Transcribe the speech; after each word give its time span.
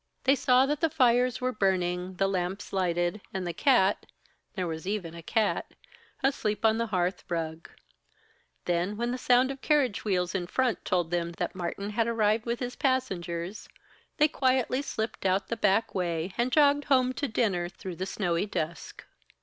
They 0.23 0.33
saw 0.33 0.65
that 0.65 0.79
the 0.81 0.89
fires 0.89 1.41
were 1.41 1.51
burning, 1.51 2.15
the 2.15 2.27
lamps 2.27 2.73
lighted, 2.73 3.21
and 3.35 3.45
the 3.45 3.53
cat 3.53 4.07
there 4.55 4.65
was 4.65 4.87
even 4.87 5.13
a 5.13 5.21
cat 5.21 5.75
asleep 6.23 6.65
on 6.65 6.79
the 6.79 6.87
hearth 6.87 7.23
rug; 7.29 7.69
then 8.65 8.97
when 8.97 9.11
the 9.11 9.19
sound 9.19 9.51
of 9.51 9.61
carriage 9.61 10.03
wheels 10.03 10.33
in 10.33 10.47
front 10.47 10.83
told 10.85 11.11
them 11.11 11.33
that 11.33 11.53
Martin 11.53 11.91
had 11.91 12.07
arrived 12.07 12.47
with 12.47 12.61
his 12.61 12.75
passengers, 12.75 13.69
they 14.17 14.27
quietly 14.27 14.81
slipped 14.81 15.23
out 15.23 15.49
the 15.49 15.55
back 15.57 15.93
way 15.93 16.33
and 16.35 16.51
jogged 16.51 16.85
home 16.85 17.13
to 17.13 17.27
dinner 17.27 17.69
through 17.69 17.97
the 17.97 18.07
snowy 18.07 18.47
dusk. 18.47 19.05